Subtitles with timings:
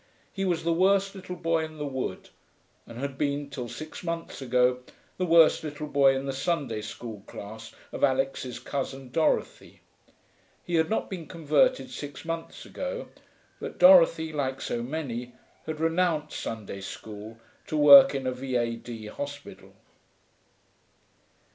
[0.33, 2.29] He was the worst little boy in the wood,
[2.87, 4.79] and had been till six months ago
[5.17, 9.81] the worst little boy in the Sunday school class of Alix's cousin Dorothy.
[10.63, 13.09] He had not been converted six months ago,
[13.59, 15.33] but Dorothy, like so many,
[15.67, 17.37] had renounced Sunday school
[17.67, 19.05] to work in a V.A.D.
[19.05, 19.73] hospital.